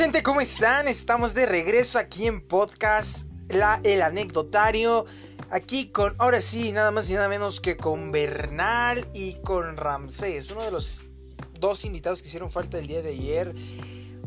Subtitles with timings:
[0.00, 0.22] gente?
[0.22, 0.88] ¿Cómo están?
[0.88, 5.04] Estamos de regreso aquí en podcast la, El Anecdotario.
[5.50, 10.50] Aquí con, ahora sí, nada más y nada menos que con Bernal y con Ramsés.
[10.52, 11.02] Uno de los
[11.58, 13.54] dos invitados que hicieron falta el día de ayer.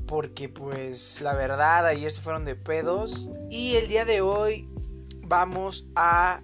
[0.05, 3.31] Porque pues la verdad ayer se fueron de pedos.
[3.49, 4.69] Y el día de hoy
[5.23, 6.43] vamos a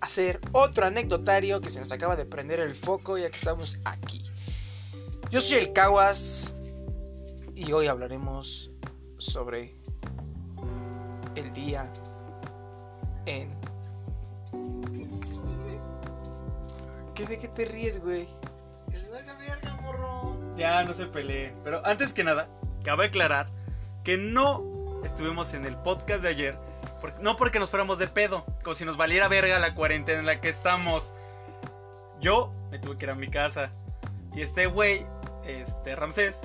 [0.00, 4.22] hacer otro anecdotario que se nos acaba de prender el foco ya que estamos aquí.
[5.30, 6.56] Yo soy el Caguas
[7.54, 8.70] y hoy hablaremos
[9.18, 9.76] sobre
[11.36, 11.90] el día
[13.26, 13.48] en...
[17.14, 18.26] ¿Qué de qué te ríes, güey?
[18.92, 20.36] El verga verga, morro.
[20.56, 21.54] Ya, no se peleen.
[21.62, 22.48] Pero antes que nada,
[22.82, 23.46] cabe aclarar
[24.02, 26.58] que no estuvimos en el podcast de ayer.
[27.00, 30.26] por- no porque nos fuéramos de pedo, como si nos valiera verga la cuarentena en
[30.26, 31.14] la que estamos.
[32.20, 33.70] Yo me tuve que ir a mi casa.
[34.34, 35.06] Y este güey,
[35.46, 36.42] este Ramsés,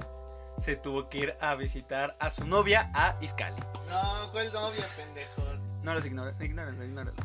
[0.60, 3.56] se tuvo que ir a visitar a su novia a Iscali.
[3.90, 5.44] No, ¿cuál novia, pendejo?
[5.84, 7.24] No los ignores, ignórenlo, ignórenlo.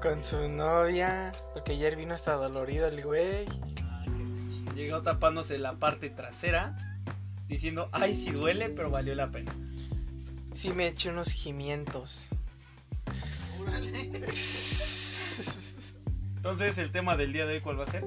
[0.00, 3.46] Con su novia, porque ayer vino hasta dolorido el güey.
[3.82, 6.78] Ah, qué Llegó tapándose la parte trasera,
[7.46, 9.54] diciendo, ay, sí duele, pero valió la pena.
[10.54, 12.28] Sí me eché unos gimientos.
[16.36, 18.04] Entonces, el tema del día de hoy, ¿cuál va a ser?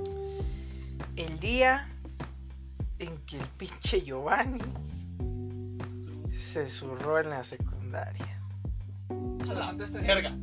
[1.17, 1.90] El día
[3.01, 4.59] en que el pinche Giovanni
[6.35, 8.39] se zurró en la secundaria.
[10.01, 10.35] Verga.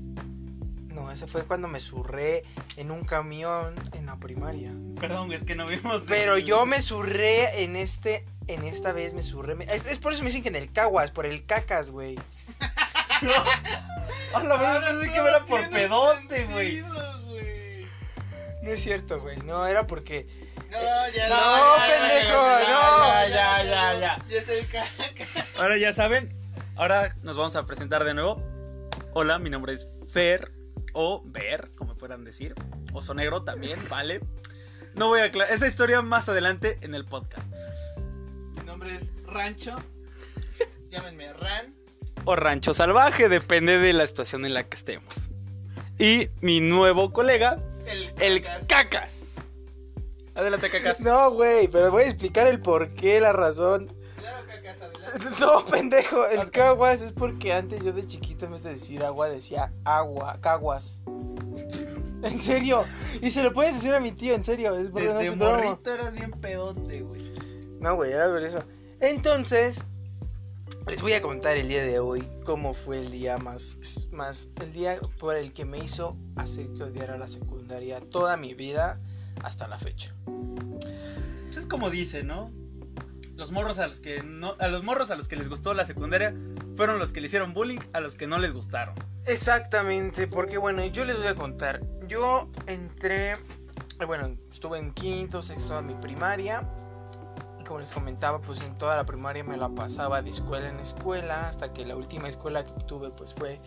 [0.89, 2.45] No, ese fue cuando me zurré
[2.77, 4.73] en un camión en la primaria.
[5.00, 6.03] Perdón, es que no vimos.
[6.09, 8.25] Pero el- yo me zurré en este.
[8.48, 9.56] En esta vez me zurré.
[9.72, 12.19] Es, es por eso me dicen que en el caguas, por el cacas, güey.
[14.34, 16.83] A la verdad, pensé que era por pedote, güey.
[18.62, 19.37] No es cierto, güey.
[19.39, 20.27] No, era porque.
[20.83, 23.29] No, ya No, ya, pendejo, ya, ya, no.
[23.29, 24.25] ya, Ya, ya, ya.
[24.29, 25.15] Ya es el caca.
[25.59, 26.29] Ahora ya saben,
[26.77, 28.43] ahora nos vamos a presentar de nuevo.
[29.15, 30.53] Hola, mi nombre es Fer
[30.93, 32.55] o Ver, como puedan decir.
[32.93, 34.21] Oso Negro también, vale.
[34.94, 37.53] No voy a aclarar esa historia más adelante en el podcast.
[38.59, 39.77] Mi nombre es Rancho.
[40.91, 41.75] Llámenme Ran.
[42.25, 45.28] O Rancho Salvaje, depende de la situación en la que estemos.
[45.99, 49.28] Y mi nuevo colega, El, el Cacas.
[50.38, 51.00] Adelante, Cacas.
[51.00, 53.93] No, güey, pero voy a explicar el por qué, la razón.
[54.16, 55.41] Claro, Cacas, adelante.
[55.41, 56.26] No, pendejo.
[56.26, 60.38] El caguas es porque antes yo de chiquito, en vez de decir agua, decía agua,
[60.41, 61.03] caguas.
[62.22, 62.84] En serio.
[63.21, 64.77] Y se lo puedes decir a mi tío, en serio.
[64.77, 65.56] Es porque no Desde es broma.
[65.56, 67.32] morrito eras bien pedote, güey.
[67.81, 68.62] No, güey, era por eso.
[69.00, 69.84] Entonces,
[70.87, 74.72] les voy a contar el día de hoy cómo fue el día más, más, el
[74.72, 79.00] día por el que me hizo hacer que odiara la secundaria toda mi vida
[79.43, 80.15] hasta la fecha.
[80.25, 82.50] Pues es como dice, ¿no?
[83.37, 85.87] Los morros a los que no, a los morros a los que les gustó la
[85.87, 86.34] secundaria
[86.75, 88.94] fueron los que le hicieron bullying a los que no les gustaron.
[89.27, 91.81] Exactamente, porque bueno, yo les voy a contar.
[92.09, 96.69] Yo entré, eh, bueno, estuve en quinto, sexto de mi primaria.
[97.60, 100.81] Y como les comentaba, pues en toda la primaria me la pasaba de escuela en
[100.81, 103.60] escuela, hasta que la última escuela que tuve pues fue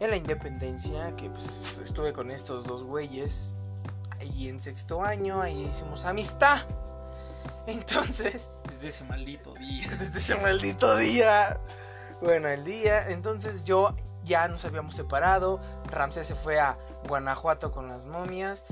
[0.00, 3.56] en la Independencia, que pues estuve con estos dos güeyes.
[4.20, 6.60] Ahí en sexto año, ahí hicimos amistad.
[7.66, 9.88] Entonces, Desde ese maldito día.
[9.98, 11.58] desde ese maldito día.
[12.22, 13.94] Bueno, el día, entonces yo
[14.24, 15.60] ya nos habíamos separado.
[15.90, 16.78] Ramsés se fue a
[17.08, 18.64] Guanajuato con las momias.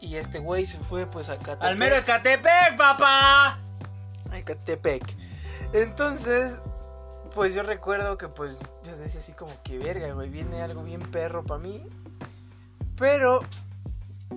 [0.00, 1.62] Y este güey se fue pues a Catepec.
[1.62, 3.58] ¡Al mero Ecatepec, papá!
[4.30, 5.02] a Ecatepec.
[5.72, 6.58] Entonces,
[7.34, 11.02] pues yo recuerdo que pues yo decía así como que verga, güey, viene algo bien
[11.02, 11.86] perro para mí.
[12.96, 13.42] Pero,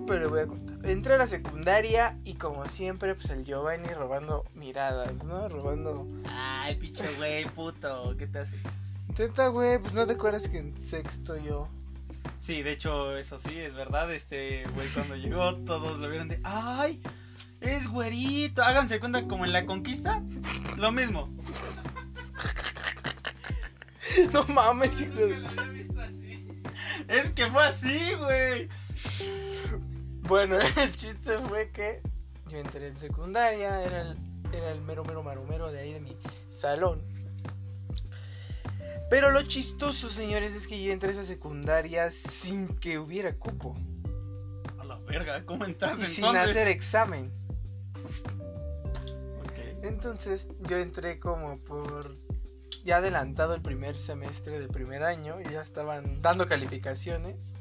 [0.06, 0.90] pero le voy a contar.
[0.90, 5.48] Entré a la secundaria y como siempre, pues el Giovanni robando miradas, ¿no?
[5.48, 6.06] Robando...
[6.28, 8.56] Ay, pinche güey, puto, ¿qué te hace?
[9.14, 11.68] Teta, güey, pues no te acuerdas que en sexto yo...
[12.40, 14.12] Sí, de hecho, eso sí, es verdad.
[14.12, 16.40] Este güey, cuando llegó, todos lo vieron de.
[16.44, 17.00] ¡Ay!
[17.60, 18.62] Es güerito.
[18.62, 20.22] Háganse cuenta como en la conquista.
[20.76, 21.28] Lo mismo.
[24.32, 26.46] No mames, hijo Nunca de- lo había visto así.
[27.08, 28.68] Es que fue así, güey.
[30.26, 32.02] Bueno, el chiste fue que
[32.48, 34.16] yo entré en secundaria, era el,
[34.52, 36.16] era el mero mero maromero de ahí de mi
[36.48, 37.02] salón.
[39.08, 43.76] Pero lo chistoso, señores, es que yo entré a esa secundaria sin que hubiera cupo.
[44.78, 46.14] A la verga, ¿cómo entras Y entonces?
[46.14, 47.32] sin hacer examen.
[49.44, 49.84] Ok.
[49.84, 52.16] Entonces yo entré como por
[52.82, 57.54] ya adelantado el primer semestre del primer año y ya estaban dando calificaciones.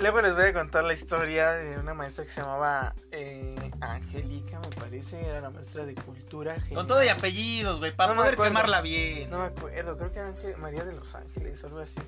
[0.00, 4.60] Luego les voy a contar la historia de una maestra que se llamaba eh, Angélica,
[4.60, 5.20] me parece.
[5.24, 6.54] Era la maestra de cultura.
[6.54, 6.86] Con general.
[6.86, 9.28] todo y apellidos, güey, para No poder quemarla bien.
[9.28, 12.00] No me acuerdo, creo que era Ángel- María de los Ángeles, algo así.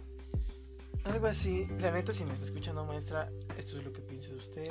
[1.04, 1.68] Algo así.
[1.80, 3.28] La neta, si me está escuchando, maestra,
[3.58, 4.70] esto es lo que piensa usted.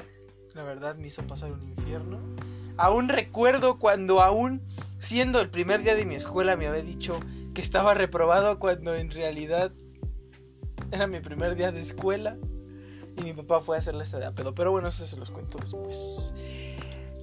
[0.54, 2.20] La verdad, me hizo pasar un infierno.
[2.78, 4.62] Aún recuerdo cuando, aún
[5.00, 7.20] siendo el primer día de mi escuela, me había dicho
[7.54, 9.74] que estaba reprobado cuando en realidad
[10.92, 12.38] era mi primer día de escuela.
[13.20, 14.56] Y mi papá fue a hacerle esta de pedo.
[14.56, 16.34] Pero bueno, eso se los cuento después.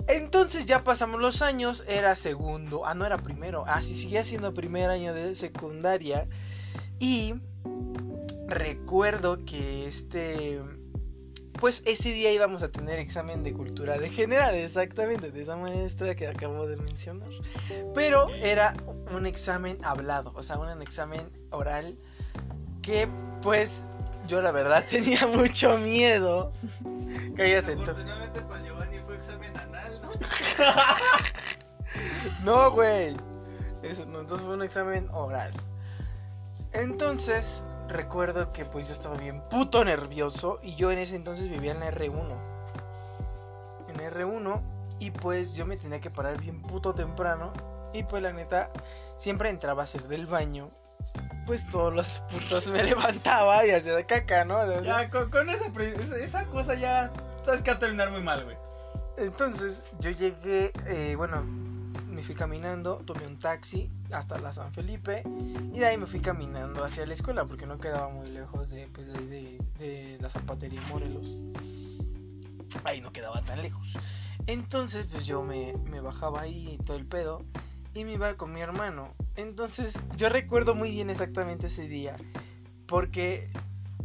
[0.08, 4.54] Entonces ya pasamos los años, era segundo, ah, no era primero, ah, sí, seguía siendo
[4.54, 6.28] primer año de secundaria.
[7.00, 7.34] Y
[8.46, 10.62] recuerdo que este,
[11.58, 16.14] pues ese día íbamos a tener examen de cultura de general, exactamente, de esa maestra
[16.14, 17.30] que acabo de mencionar.
[17.92, 18.76] Pero era
[19.14, 21.98] un examen hablado, o sea, un examen oral
[22.80, 23.08] que
[23.42, 23.84] pues
[24.26, 26.52] yo la verdad tenía mucho miedo.
[27.36, 27.74] Cállate.
[27.74, 30.10] Afortunadamente para Giovanni fue examen anal, ¿no?
[32.44, 33.16] No, güey.
[33.82, 35.52] Eso, no, entonces fue un examen oral.
[36.72, 41.72] Entonces, recuerdo que pues yo estaba bien puto nervioso y yo en ese entonces vivía
[41.72, 42.36] en la R1.
[43.88, 44.62] En la R1
[44.98, 47.52] y pues yo me tenía que parar bien puto temprano
[47.92, 48.70] y pues la neta
[49.16, 50.70] siempre entraba a hacer del baño.
[51.46, 54.82] Pues todos los putos me levantaba y hacía de caca, ¿no?
[54.82, 57.12] Ya, con, con esa, cosa ya,
[57.44, 58.56] sabes que va a terminar muy mal, güey.
[59.18, 61.44] Entonces yo llegué, eh, bueno,
[62.10, 65.22] me fui caminando, tomé un taxi hasta la San Felipe
[65.72, 68.88] y de ahí me fui caminando hacia la escuela porque no quedaba muy lejos de,
[68.88, 71.40] pues, de, de, de la zapatería Morelos.
[72.84, 73.96] Ahí no quedaba tan lejos.
[74.46, 77.44] Entonces pues yo me, me bajaba ahí todo el pedo
[77.96, 79.14] y me iba con mi hermano.
[79.36, 82.16] Entonces yo recuerdo muy bien exactamente ese día
[82.86, 83.48] porque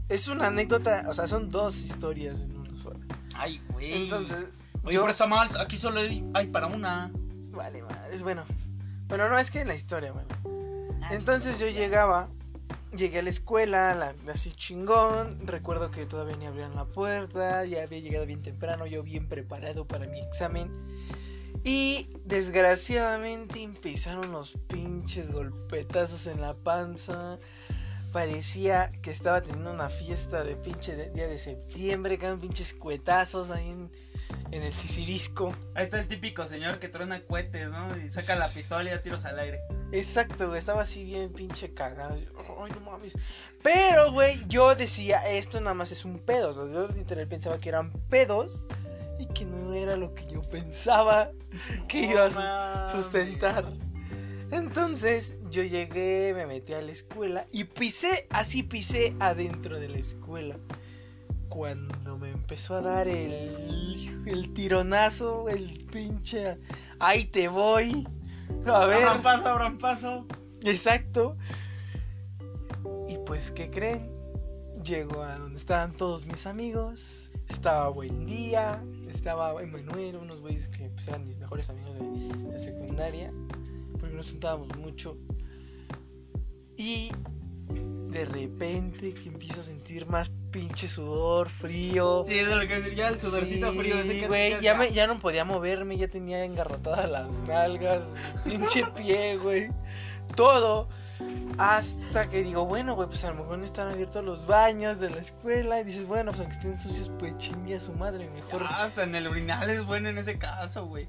[0.09, 2.99] es una anécdota, o sea, son dos historias en una sola.
[3.35, 4.03] Ay, güey.
[4.03, 4.53] Entonces
[4.83, 5.01] Oye, yo...
[5.01, 6.01] pero está mal, aquí solo
[6.33, 7.11] hay para una.
[7.51, 8.43] Vale, madre, es bueno.
[9.07, 10.29] Bueno, no, es que en la historia, bueno.
[11.11, 12.29] Entonces yo llegaba,
[12.95, 15.45] llegué a la escuela, la, así chingón.
[15.45, 19.85] Recuerdo que todavía ni abrían la puerta, ya había llegado bien temprano, yo bien preparado
[19.85, 20.71] para mi examen.
[21.63, 27.37] Y desgraciadamente empezaron los pinches golpetazos en la panza.
[28.13, 32.73] Parecía que estaba teniendo una fiesta de pinche de- día de septiembre, que eran pinches
[32.73, 33.89] cuetazos ahí en,
[34.51, 35.55] en el Sicirisco.
[35.75, 37.95] Ahí está el típico señor que truena cohetes, ¿no?
[37.97, 39.61] Y saca la pistola y da tiros al aire.
[39.93, 42.15] Exacto, güey, estaba así bien pinche cagado.
[42.15, 43.13] Ay, no mames.
[43.63, 46.49] Pero, güey, yo decía, esto nada más es un pedo.
[46.49, 48.65] O sea, yo literal pensaba que eran pedos
[49.21, 51.31] y que no era lo que yo pensaba
[51.87, 53.65] que iba a sustentar.
[54.51, 59.97] Entonces, yo llegué, me metí a la escuela y pisé, así pisé adentro de la
[59.97, 60.57] escuela.
[61.49, 66.57] Cuando me empezó a dar el, el tironazo, el pinche,
[66.99, 68.07] ahí te voy.
[68.65, 69.03] A ver.
[69.03, 70.25] Abran paso, abran paso.
[70.63, 71.37] Exacto.
[73.07, 74.09] Y pues, ¿qué creen?
[74.83, 77.31] Llego a donde estaban todos mis amigos.
[77.47, 78.83] Estaba Buen Día.
[79.11, 83.31] Estaba Emanuel, unos güeyes que pues, eran mis mejores amigos de, de secundaria.
[83.99, 85.17] Porque nos juntábamos mucho.
[86.77, 87.11] Y
[88.09, 92.23] de repente que empiezo a sentir más pinche sudor, frío.
[92.27, 92.95] Sí, eso es lo que decir.
[92.95, 93.95] Ya el sudorcito Sí, frío.
[94.03, 98.03] que güey, ya, me, ya no podía moverme, ya tenía engarrotadas las nalgas,
[98.45, 99.69] pinche pie, güey,
[100.35, 100.89] todo.
[101.57, 105.09] Hasta que digo, bueno, güey, pues a lo mejor no están abiertos los baños de
[105.09, 105.79] la escuela.
[105.79, 108.61] Y dices, bueno, pues aunque estén sucios, pues chingue a su madre, mejor.
[108.61, 111.07] Ya, hasta en el urinal es bueno en ese caso, güey.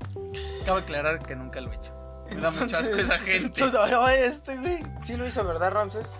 [0.66, 1.92] Cabe aclarar que nunca lo he hecho.
[2.34, 3.62] Me da mucho asco esa gente.
[3.64, 3.80] Entonces,
[4.18, 6.12] este, güey, sí lo hizo, ¿verdad, Ramses?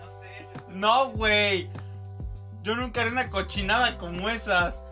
[0.00, 0.48] No sé.
[0.68, 1.70] No, güey.
[2.62, 4.82] Yo nunca haré una cochinada como esas.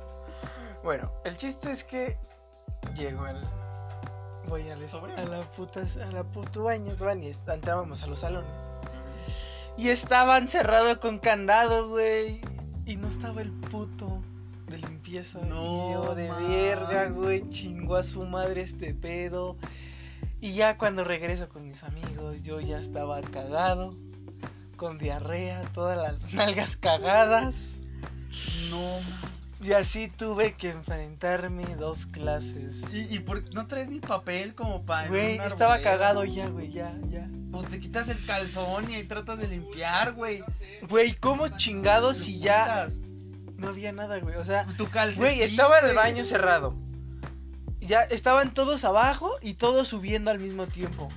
[0.83, 2.17] Bueno, el chiste es que
[2.95, 3.43] llego al.
[4.49, 5.15] Voy a la, Sobre.
[5.15, 8.71] a la puta, a la puto baño, y entrábamos a los salones.
[9.77, 12.41] Y estaba encerrado con candado, güey.
[12.87, 14.23] Y no estaba el puto
[14.69, 15.41] de limpieza.
[15.47, 16.49] No de mames.
[16.49, 17.49] verga, güey.
[17.49, 19.57] Chingó a su madre este pedo.
[20.41, 23.97] Y ya cuando regreso con mis amigos, yo ya estaba cagado.
[24.77, 27.79] Con diarrea, todas las nalgas cagadas.
[28.71, 28.83] No.
[29.65, 32.83] Y así tuve que enfrentarme dos clases.
[32.93, 35.09] ¿Y, y por no traes ni papel como para.
[35.09, 37.27] Güey, estaba cagado ya, güey, ya, ya.
[37.51, 40.45] Pues te quitas el calzón y ahí tratas de limpiar, güey.
[40.89, 42.89] Güey, ¿cómo chingados si ya
[43.57, 44.37] no había nada, güey?
[44.37, 45.23] O sea, Tu calcetín.
[45.23, 46.77] güey, estaba el baño cerrado.
[47.81, 51.09] Ya estaban todos abajo y todos subiendo al mismo tiempo.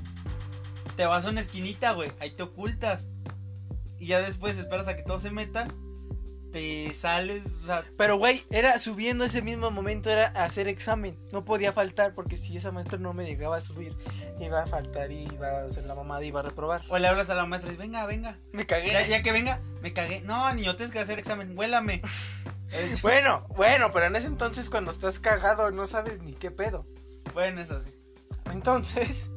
[0.96, 2.14] Te vas a una esquinita, güey.
[2.22, 3.10] Ahí te ocultas.
[4.00, 5.68] Y ya después esperas a que todos se metan.
[6.52, 11.18] Te sales, o sea, Pero, güey, era subiendo ese mismo momento, era hacer examen.
[11.32, 13.96] No podía faltar porque si esa maestra no me llegaba a subir,
[14.40, 16.84] iba a faltar y iba a hacer la mamada y iba a reprobar.
[16.90, 18.40] o le hablas a la maestra y dices, venga, venga.
[18.52, 18.92] Me cagué.
[18.92, 20.22] Ya, ya que venga, me cagué.
[20.22, 22.02] No, niño, tienes que hacer examen, huélame.
[23.02, 26.86] Bueno, bueno, pero en ese entonces cuando estás cagado no sabes ni qué pedo.
[27.34, 27.92] bueno, es así.
[28.52, 29.32] Entonces,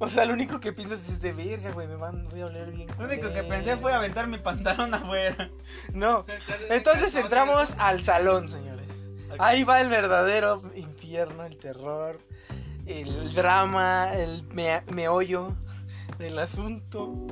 [0.00, 2.72] o sea, lo único que piensas es de verga, güey, me van, voy a oler
[2.72, 2.88] bien.
[2.98, 3.48] Lo único que culero".
[3.48, 5.48] pensé fue aventar mi pantalón afuera.
[5.92, 6.24] No,
[6.70, 8.88] entonces entramos al salón, señores.
[9.38, 12.18] Ahí va el verdadero infierno, el terror,
[12.86, 15.54] el drama, el me- meollo
[16.18, 17.26] del asunto.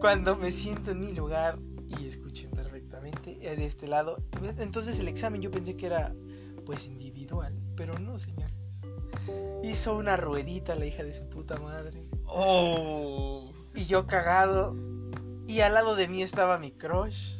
[0.00, 1.58] Cuando me siento en mi lugar
[2.00, 4.16] y escuchen perfectamente eh, de este lado.
[4.58, 6.12] Entonces el examen yo pensé que era
[6.66, 8.52] pues individual, pero no, señores.
[9.62, 12.08] Hizo una ruedita la hija de su puta madre.
[12.26, 13.52] Oh.
[13.74, 14.76] Y yo cagado.
[15.46, 17.36] Y al lado de mí estaba mi crush.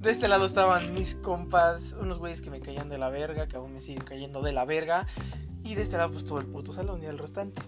[0.00, 3.56] De este lado estaban mis compas, unos güeyes que me caían de la verga, que
[3.56, 5.06] aún me siguen cayendo de la verga.
[5.64, 7.62] Y de este lado, pues todo el puto salón y el restante.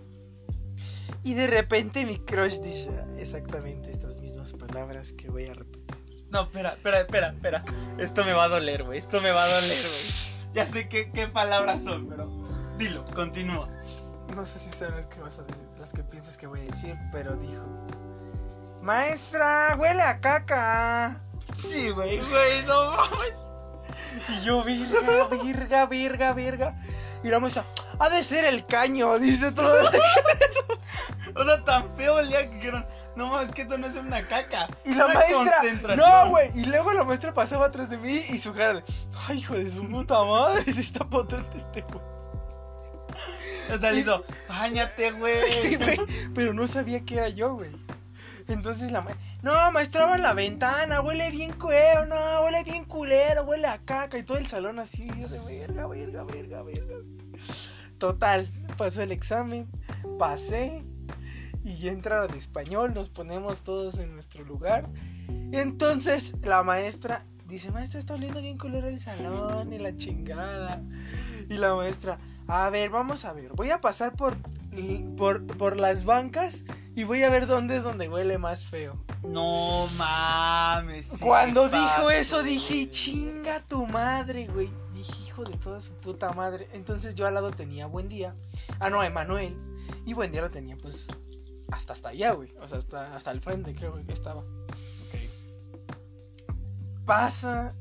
[1.23, 5.97] Y de repente mi crush dice exactamente estas mismas palabras que voy a repetir.
[6.31, 7.65] No, espera, espera, espera, espera.
[7.99, 8.99] Esto me va a doler, güey.
[8.99, 10.31] Esto me va a doler, güey.
[10.53, 12.31] Ya sé qué, qué palabras son, pero
[12.79, 13.69] dilo, continúa.
[14.35, 16.97] No sé si las que vas a decir, las que piensas que voy a decir,
[17.13, 17.63] pero dijo:
[18.81, 21.21] Maestra, huele a caca.
[21.53, 23.35] Sí, güey, güey, no mames.
[24.29, 26.77] Y yo, virga, virga, virga, virga.
[27.23, 27.65] Y la maestra,
[27.99, 29.91] ha de ser el caño, dice todo.
[31.37, 32.85] O sea, tan feo el día que dijeron,
[33.17, 34.69] no mames, que esto no es una caca.
[34.85, 35.97] Y la maestra, concentración".
[36.09, 36.51] no, güey.
[36.55, 38.85] Y luego la maestra pasaba atrás de mí y su cara de,
[39.29, 42.20] ay, hijo de su puta madre, si está potente este güey.
[43.71, 45.35] Hasta le hizo, bañate, güey.
[46.35, 47.71] Pero no sabía que era yo, güey.
[48.49, 53.45] Entonces la maestra, no, maestra, abre la ventana, huele bien culero, no, huele bien culero,
[53.45, 54.19] huele a caca.
[54.19, 56.97] Y todo el salón así, de verga, verga, verga, verga.
[57.99, 59.69] Total, pasó el examen,
[60.19, 60.83] pasé.
[61.63, 64.89] Y entra de español, nos ponemos todos en nuestro lugar.
[65.53, 70.83] Entonces la maestra dice, maestra, está oliendo bien culero el salón y la chingada.
[71.49, 72.19] Y la maestra,
[72.51, 74.37] a ver, vamos a ver, voy a pasar por,
[75.17, 76.65] por, por las bancas
[76.95, 78.99] y voy a ver dónde es donde huele más feo.
[79.23, 81.07] No mames.
[81.07, 82.55] sí, Cuando dijo eso güey.
[82.55, 84.69] dije, chinga tu madre, güey.
[84.93, 86.69] Dije, hijo de toda su puta madre.
[86.73, 88.35] Entonces yo al lado tenía Buen Día.
[88.81, 89.57] Ah, no, Emanuel.
[90.05, 91.09] Y Buen Día lo tenía pues
[91.71, 92.53] hasta hasta allá, güey.
[92.61, 94.43] O sea, hasta, hasta el frente creo que estaba.
[97.05, 97.75] Pasa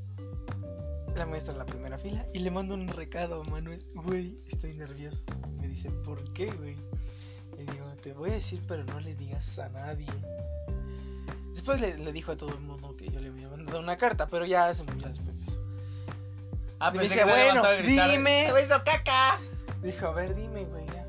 [1.19, 3.85] la maestra en la primera fila y le mando un recado a Manuel.
[3.93, 5.21] Güey, estoy nervioso.
[5.59, 6.75] Me dice, ¿por qué, güey?
[7.57, 10.07] Le digo, te voy a decir, pero no le digas a nadie.
[11.51, 14.27] Después le, le dijo a todo el mundo que yo le había mandado una carta,
[14.29, 15.61] pero ya se murió después de eso.
[16.79, 18.49] Ah, me dice, bueno, dime.
[18.53, 19.37] "Te hizo caca!
[19.83, 21.05] Dijo, a ver, dime, güey, ya.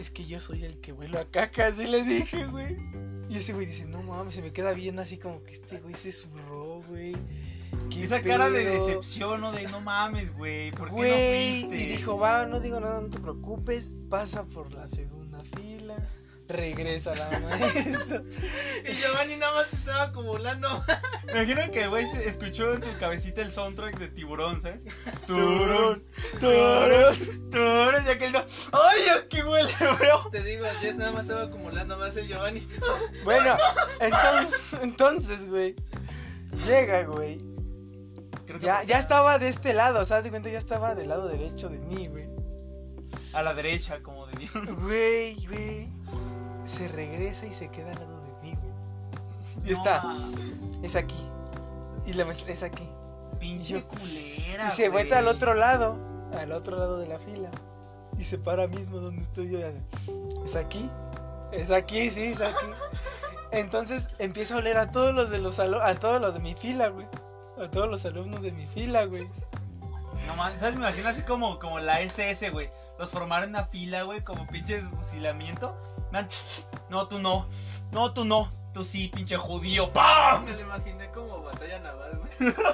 [0.00, 2.78] Es que yo soy el que vuelo a caca, así le dije, güey.
[3.28, 5.94] Y ese güey dice, no mames, se me queda viendo así como que este güey
[5.94, 7.14] se zurró, güey.
[7.90, 8.86] ¿Qué Esa cara de pedo?".
[8.86, 10.70] decepción o de no mames, güey.
[10.72, 11.76] ¿Por qué no fuiste?
[11.84, 15.94] y dijo, va, no digo nada, no te preocupes, pasa por la segunda fila,
[16.48, 18.22] regresa la maestra.
[18.86, 20.68] Y Giovanni nada más estaba acumulando.
[21.26, 24.84] Me imagino que el güey escuchó en su cabecita el soundtrack de Tiburón, ¿sabes?
[25.26, 26.04] Turun,
[26.38, 28.40] turun, turun, y aquel no,
[28.72, 30.28] ¡ay, aquí huele feo!
[30.30, 32.66] Te digo, Jess nada más estaba acumulando más el Giovanni.
[33.24, 33.56] Bueno,
[34.00, 35.74] entonces, entonces, güey,
[36.66, 37.38] llega, güey.
[38.58, 40.24] Creo que Ya, ya estaba de este lado, ¿sabes?
[40.24, 42.28] De cuenta, ya estaba del lado derecho de mí, güey.
[43.32, 44.52] a la derecha, como de Dios.
[44.82, 45.88] Güey, güey.
[46.64, 48.72] Se regresa y se queda al lado de mí, güey.
[49.64, 50.02] Y No está,
[50.82, 51.16] es aquí.
[52.06, 52.88] Y la es aquí.
[53.40, 54.68] Pinche Y yo- culera.
[54.68, 55.04] Y se güey.
[55.04, 55.98] vuelve al otro lado,
[56.38, 57.50] al otro lado de la fila.
[58.16, 59.82] Y se para mismo donde estoy yo y hace,
[60.44, 60.88] ¿es aquí?
[61.50, 62.66] Es aquí, sí, es aquí.
[63.50, 66.88] Entonces empieza a oler a todos los de los a todos los de mi fila,
[66.88, 67.06] güey.
[67.62, 69.28] A todos los alumnos de mi fila, güey.
[70.26, 70.74] No mames, ¿sabes?
[70.76, 72.70] Me imagino así como, como la SS, güey.
[72.98, 75.76] Los formaron en una fila, güey, como pinche fusilamiento.
[76.12, 76.28] Man,
[76.90, 77.48] no, tú no.
[77.92, 78.50] No, tú no.
[78.72, 79.92] Tú sí, pinche judío.
[79.92, 80.44] ¡Pam!
[80.44, 82.54] Me lo imaginé como batalla naval, güey.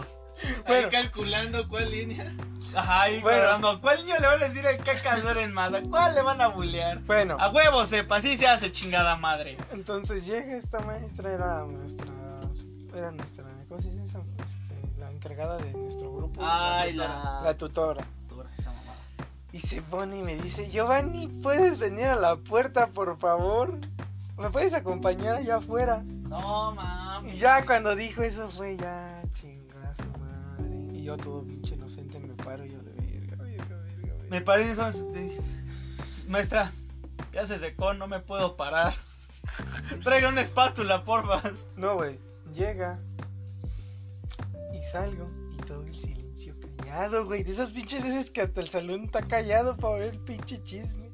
[0.67, 0.87] Bueno.
[0.87, 2.33] Ahí calculando cuál línea.
[2.75, 3.37] Ajá, y Bueno.
[3.41, 3.79] cuadrando.
[3.83, 5.75] ¿Cuál niño le van a decir el cacas en más?
[5.75, 6.99] ¿A cuál le van a bullear?
[7.01, 9.59] Bueno, A huevo, sepa, así se hace chingada madre.
[9.73, 12.07] entonces llega esta maestra, era nuestra,
[12.97, 14.25] era nuestra, ¿cómo se dice eso?
[14.43, 14.70] Este, la
[15.41, 16.41] encargada de nuestro grupo.
[16.45, 17.09] Ay, tutora.
[17.09, 18.07] la- La tutora.
[18.59, 18.97] Esa mamada.
[19.53, 23.79] Y se pone y me dice, Giovanni, ¿puedes venir a la puerta, por favor?
[24.39, 26.03] ¿Me puedes acompañar allá afuera?
[26.03, 26.85] No mames.
[26.85, 27.35] mames.
[27.35, 30.69] Y ya cuando dijo eso fue ya chingazo madre.
[30.93, 34.25] Y yo todo pinche inocente me paro y yo de verga, verga, verga, verga.
[34.31, 34.91] Me paré eso.
[35.13, 35.41] dije,
[36.29, 36.71] Maestra,
[37.33, 38.93] ya se secó, no me puedo parar.
[40.05, 41.43] Traiga una espátula, porfa.
[41.77, 42.19] No, güey.
[42.53, 42.99] Llega.
[44.81, 45.31] Y salgo.
[45.53, 47.43] Y todo el silencio callado, güey.
[47.43, 51.11] De esas pinches veces que hasta el salón está callado para ver el pinche chisme.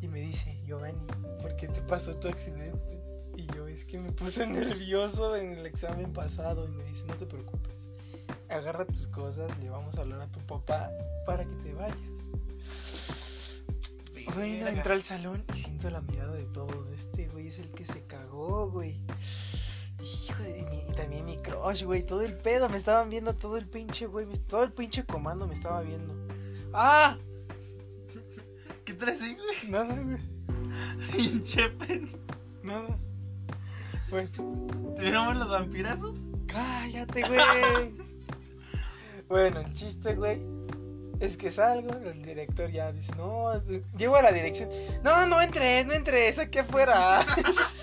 [0.00, 1.06] Y me dice, Giovanni,
[1.42, 3.02] ¿por qué te pasó tu accidente?
[3.36, 6.66] Y yo, es que me puse nervioso en el examen pasado.
[6.68, 7.90] Y me dice, no te preocupes.
[8.48, 10.90] Agarra tus cosas, le vamos a hablar a tu papá
[11.26, 11.98] para que te vayas.
[14.34, 16.88] Bueno, entro al salón y siento la mirada de todos.
[16.88, 19.00] Este güey es el que se cagó, güey.
[20.30, 22.04] Hijo de mi, y también mi crush, güey.
[22.04, 24.26] Todo el pedo, me estaban viendo todo el pinche, güey.
[24.48, 26.14] Todo el pinche comando me estaba viendo.
[26.72, 27.18] ¡Ah!
[28.84, 29.70] ¿Qué traes ahí, güey?
[29.70, 30.18] Nada, güey.
[31.12, 31.72] Pinche.
[32.62, 32.98] Nada.
[34.10, 34.28] Bueno,
[34.96, 36.22] ¿Tuvieron los vampirazos?
[36.50, 37.94] cállate, güey.
[39.28, 40.42] bueno, el chiste, güey.
[41.20, 43.52] Es que salgo, el director ya dice, no,
[43.96, 44.70] llego a la dirección.
[45.02, 47.26] No, no entres, no entres, aquí afuera.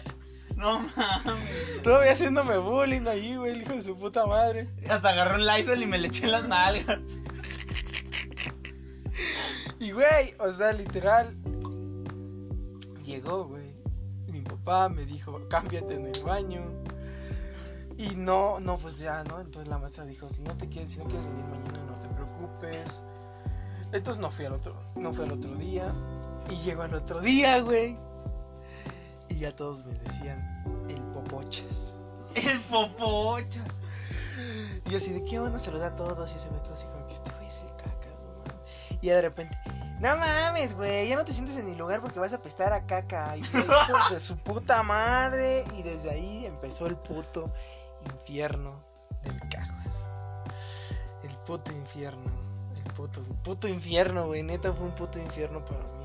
[0.58, 1.82] No mames.
[1.84, 4.68] Todavía haciéndome bullying ahí, güey, el hijo de su puta madre.
[4.90, 7.00] Hasta agarró un Lysol y me le eché en las nalgas.
[9.80, 11.38] Y, güey, o sea, literal.
[13.06, 13.76] Llegó, güey.
[14.32, 16.62] Mi papá me dijo, cámbiate en el baño.
[17.98, 19.40] Y no, no, pues ya, ¿no?
[19.40, 22.08] Entonces la maestra dijo, si no te quieres, si no quieres venir mañana, no te
[22.08, 23.02] preocupes.
[23.94, 25.94] Entonces no fui al otro, no fui al otro día.
[26.50, 27.98] Y llegó al otro día, güey.
[29.30, 31.94] Y ya todos me decían, el popochas.
[32.36, 33.82] El popochas.
[34.86, 36.34] Y yo así, ¿de qué van a saludar a todos?
[36.36, 38.98] Y se ve todo así como que este güey es el caca, no mames.
[39.02, 39.58] Y ya de repente,
[40.00, 42.86] no mames, güey, ya no te sientes en mi lugar porque vas a apestar a
[42.86, 43.36] caca.
[43.36, 45.66] Y yo, hijos de su puta madre.
[45.76, 47.52] Y desde ahí empezó el puto
[48.06, 48.84] infierno
[49.24, 50.06] del caguas.
[51.24, 52.32] El puto infierno.
[52.76, 54.44] El puto, puto infierno, güey.
[54.44, 55.97] Neta fue un puto infierno para mí.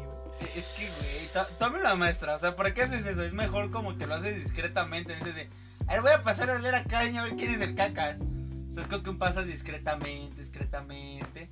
[0.57, 2.35] Es que, güey, to- tome la maestra.
[2.35, 3.23] O sea, ¿por qué haces eso?
[3.23, 5.15] Es mejor como que lo haces discretamente.
[5.15, 5.49] Dices de,
[5.87, 8.21] a ver, voy a pasar a leer acá y a ver quién es el cacas.
[8.21, 11.49] O sea, es como que pasas discretamente, discretamente.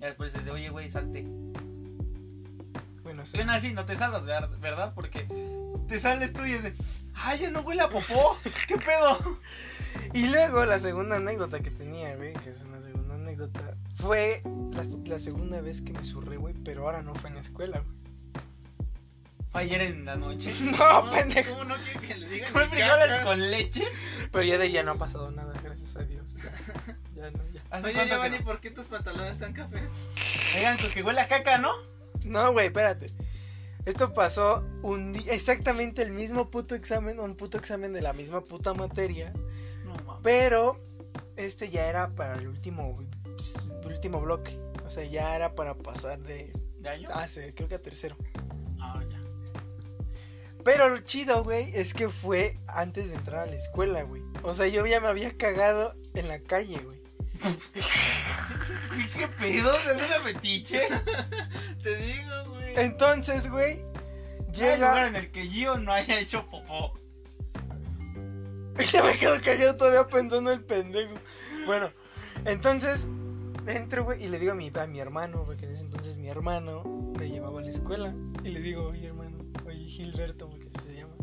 [0.00, 1.26] Y después dices oye, güey, salte.
[3.02, 3.38] Bueno, sí.
[3.38, 4.92] Aún así no te salvas, ver- ¿verdad?
[4.94, 5.26] Porque
[5.88, 6.74] te sales tú y es de,
[7.14, 8.36] ay, ya no huele a popó.
[8.66, 9.38] ¿Qué pedo?
[10.12, 14.40] Y luego la segunda anécdota que tenía, güey, que es una segunda anécdota, fue
[14.72, 17.80] la, la segunda vez que me surré, güey, pero ahora no fue en la escuela,
[17.80, 17.96] güey.
[19.56, 20.52] Fue ayer en la noche.
[20.78, 21.52] No, pendejo.
[21.52, 22.48] ¿Cómo no quiere que le digan?
[22.52, 23.24] Ni frijoles caca?
[23.24, 23.84] con leche.
[24.30, 26.24] Pero ya de ahí ya no ha pasado nada, gracias a Dios.
[26.36, 26.50] Ya,
[27.14, 27.62] ya no, ya.
[27.70, 28.44] ¿Hace Oye, Giovanni, no?
[28.44, 29.90] ¿por qué tus pantalones están cafés?
[30.56, 31.70] Oigan, con que huele a caca, ¿no?
[32.24, 33.10] No, güey, espérate.
[33.86, 38.42] Esto pasó un día, exactamente el mismo puto examen, un puto examen de la misma
[38.42, 39.32] puta materia,
[39.84, 40.20] No mames.
[40.22, 40.78] pero
[41.36, 42.98] este ya era para el último,
[43.84, 44.58] el último bloque.
[44.84, 47.08] O sea, ya era para pasar de, ¿De año?
[47.12, 48.16] ah, sí, creo que a tercero.
[50.66, 54.22] Pero lo chido, güey, es que fue antes de entrar a la escuela, güey.
[54.42, 57.00] O sea, yo ya me había cagado en la calle, güey.
[57.72, 59.72] ¿Qué, qué pedo?
[59.76, 60.80] ¿Se hace una fetiche?
[61.82, 62.74] Te digo, güey.
[62.76, 63.84] Entonces, güey,
[64.56, 66.94] Llega el lugar en el que Gio no haya hecho popó.
[68.92, 71.14] ya me quedo callado todavía pensando el pendejo.
[71.66, 71.90] Bueno,
[72.44, 73.06] entonces
[73.66, 76.28] entro, güey, y le digo a mi, a mi hermano, porque en ese entonces mi
[76.28, 76.82] hermano
[77.18, 78.14] me llevaba a la escuela.
[78.42, 79.35] Y le digo, oye, hermano,
[79.96, 81.14] Gilberto, porque así se llama.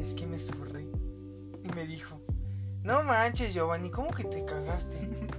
[0.00, 0.82] Es que me surré.
[1.62, 2.20] Y me dijo,
[2.82, 4.96] no manches, Giovanni, ¿cómo que te cagaste?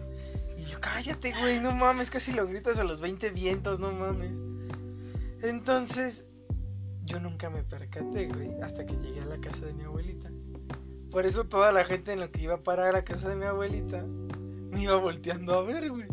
[0.57, 4.29] Y yo, cállate, güey, no mames, casi lo gritas a los 20 vientos, no mames.
[5.41, 6.29] Entonces,
[7.01, 10.29] yo nunca me percaté, güey, hasta que llegué a la casa de mi abuelita.
[11.09, 13.37] Por eso toda la gente en lo que iba a parar a la casa de
[13.37, 16.07] mi abuelita me iba volteando a ver, güey.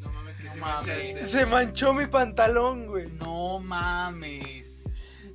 [0.00, 0.86] No mames, que No se mames.
[0.86, 1.26] manchaste.
[1.26, 3.12] Se manchó mi pantalón, güey.
[3.12, 4.61] No mames.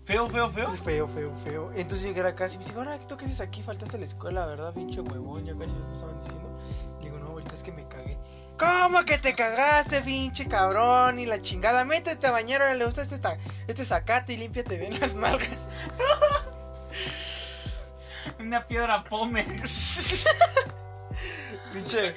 [0.08, 0.72] Feo, feo, feo.
[0.72, 1.72] Feo, feo, feo.
[1.76, 3.62] Entonces llegué a la casa y me dice, ahora, ¿tú qué haces aquí?
[3.62, 4.74] Faltaste a la escuela, ¿verdad?
[4.74, 6.50] Pinche huevón, ya casi me estaban diciendo.
[6.98, 8.17] Y le digo, no, abuelita, es que me cagué.
[8.58, 11.20] ¿Cómo que te cagaste, pinche cabrón?
[11.20, 13.20] Y la chingada, métete a bañar, ahora le gusta este,
[13.67, 15.67] este zacate y límpiate bien las nalgas.
[18.39, 19.43] Una piedra pome.
[21.74, 22.13] pinche,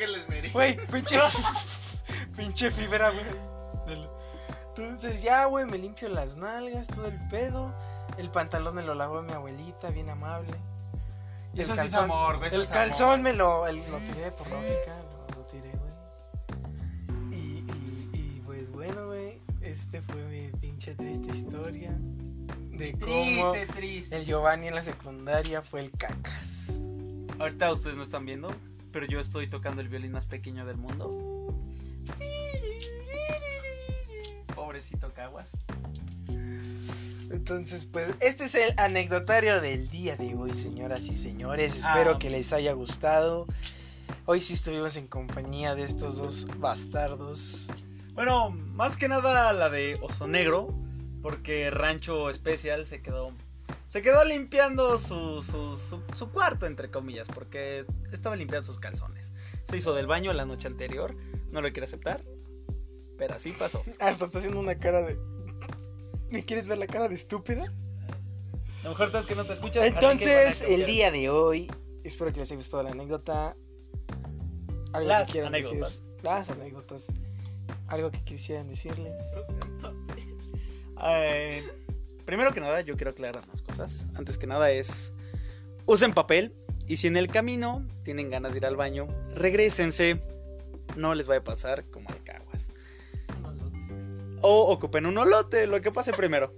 [0.52, 1.18] güey, pinche,
[2.36, 3.49] pinche fibra, güey.
[4.84, 7.72] Entonces ya, güey, me limpio las nalgas, todo el pedo.
[8.18, 10.52] El pantalón me lo lavó mi abuelita, bien amable.
[11.54, 13.20] Y Eso sí es amor, güey, el calzón amor.
[13.20, 17.38] me lo, el- lo tiré por lógica, lo, lo tiré, güey.
[17.40, 21.90] Y, y, y pues bueno, güey, este fue mi pinche triste historia
[22.70, 24.16] de cómo Triste, triste.
[24.16, 26.74] el Giovanni en la secundaria fue el cacas.
[27.38, 28.50] Ahorita ustedes no están viendo,
[28.92, 31.10] pero yo estoy tocando el violín más pequeño del mundo.
[34.80, 35.52] Pobrecito Caguas.
[37.30, 41.76] Entonces, pues, este es el anecdotario del día de hoy, señoras y señores.
[41.76, 42.18] Espero Ah.
[42.18, 43.46] que les haya gustado.
[44.24, 47.68] Hoy sí estuvimos en compañía de estos dos bastardos.
[48.14, 50.74] Bueno, más que nada la de Oso Negro,
[51.20, 53.32] porque Rancho Especial se quedó.
[53.86, 59.34] Se quedó limpiando su, su, su- su cuarto, entre comillas, porque estaba limpiando sus calzones.
[59.64, 61.14] Se hizo del baño la noche anterior,
[61.52, 62.20] no lo quiere aceptar,
[63.20, 63.84] pero así pasó.
[64.00, 65.18] Hasta está haciendo una cara de.
[66.30, 67.64] ¿Me quieres ver la cara de estúpida?
[68.80, 69.84] A lo mejor es que no te escuchas.
[69.84, 71.70] Entonces, el día de hoy,
[72.02, 73.54] espero que les haya gustado la anécdota.
[74.94, 75.92] Algo Las que quieran anécdotas.
[75.92, 76.04] decir.
[76.22, 77.12] Las anécdotas.
[77.88, 79.12] Algo que quisieran decirles.
[81.02, 81.62] Eh,
[82.24, 84.06] primero que nada, yo quiero aclarar unas cosas.
[84.14, 85.12] Antes que nada es,
[85.84, 86.54] usen papel
[86.88, 90.22] y si en el camino tienen ganas de ir al baño, regrésense.
[90.96, 92.69] No les vaya a pasar como al caguas.
[94.42, 96.54] O ocupen un olote, lo que pase primero.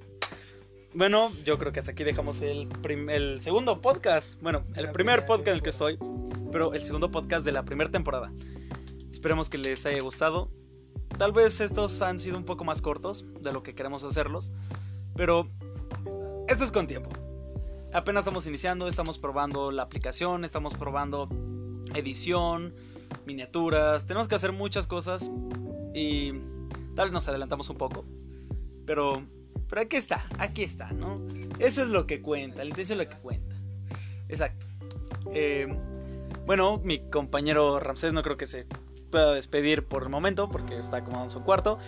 [0.95, 2.69] Bueno, yo creo que hasta aquí dejamos el,
[3.09, 4.41] el segundo podcast.
[4.43, 5.99] Bueno, el La primer podcast en el que estoy,
[6.51, 8.33] pero el segundo podcast de la primera temporada.
[9.11, 10.51] Esperemos que les haya gustado.
[11.17, 14.53] Tal vez estos han sido un poco más cortos de lo que queremos hacerlos,
[15.17, 15.49] pero
[16.49, 17.11] esto es con tiempo.
[17.93, 21.29] Apenas estamos iniciando, estamos probando la aplicación, estamos probando
[21.95, 22.75] edición,
[23.27, 25.31] miniaturas, tenemos que hacer muchas cosas
[25.95, 26.33] y
[26.95, 28.05] tal vez nos adelantamos un poco,
[28.87, 29.23] pero
[29.69, 31.21] pero aquí está, aquí está, ¿no?
[31.59, 33.57] Eso es lo que cuenta, la intención es lo que cuenta.
[34.29, 34.67] Exacto.
[35.33, 35.67] Eh,
[36.47, 38.67] bueno, mi compañero Ramsés no creo que se
[39.11, 41.79] pueda despedir por el momento porque está acomodando su cuarto.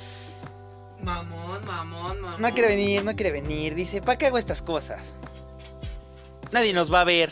[1.02, 2.40] Mamón, mamón, mamón.
[2.40, 3.74] No quiere venir, no quiere venir.
[3.74, 5.16] Dice, ¿para qué hago estas cosas?
[6.52, 7.30] Nadie nos va a ver.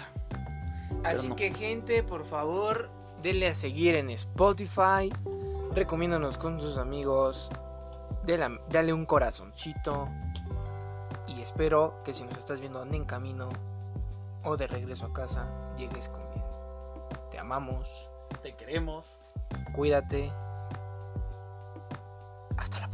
[1.05, 1.37] Así no.
[1.37, 2.91] que, gente, por favor,
[3.23, 5.11] denle a seguir en Spotify
[5.75, 7.51] recomiéndanos con tus amigos,
[8.69, 10.09] dale un corazoncito
[11.27, 13.49] y espero que si nos estás viendo en camino
[14.45, 16.45] o de regreso a casa, llegues con bien.
[17.31, 18.09] Te amamos.
[18.43, 19.23] Te queremos.
[19.75, 20.33] Cuídate.
[22.57, 22.92] Hasta la próxima.